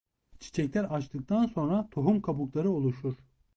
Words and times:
Çiçekler 0.39 0.83
açtıktan 0.83 1.45
sonra 1.45 1.89
tohum 1.91 2.21
kabukları 2.21 2.69
oluşur. 2.71 3.15